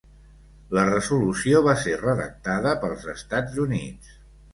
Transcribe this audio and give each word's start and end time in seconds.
La 0.77 0.85
resolució 0.85 1.59
va 1.67 1.75
ser 1.81 1.93
redactada 1.99 2.73
pels 2.85 3.05
Estats 3.13 3.61
Units. 3.67 4.11